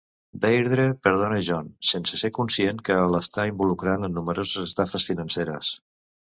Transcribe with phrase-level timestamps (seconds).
[0.43, 5.75] Deirdre perdona Jon, sense ser conscient que l'està involucrant en nombroses estafes financeres.